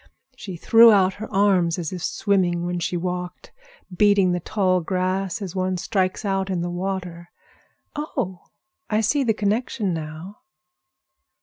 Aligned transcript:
She 0.35 0.55
threw 0.57 0.91
out 0.91 1.13
her 1.21 1.31
arms 1.31 1.77
as 1.77 1.93
if 1.93 2.03
swimming 2.03 2.65
when 2.65 2.79
she 2.79 2.97
walked, 2.97 3.51
beating 3.95 4.31
the 4.31 4.39
tall 4.39 4.81
grass 4.81 5.43
as 5.43 5.55
one 5.55 5.77
strikes 5.77 6.25
out 6.25 6.49
in 6.49 6.61
the 6.61 6.71
water. 6.71 7.29
Oh, 7.95 8.45
I 8.89 9.01
see 9.01 9.23
the 9.23 9.35
connection 9.35 9.93
now!" 9.93 10.37